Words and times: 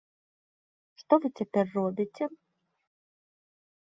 Што 1.01 1.13
вы 1.25 1.31
цяпер 1.41 1.65
робіце? 1.77 2.25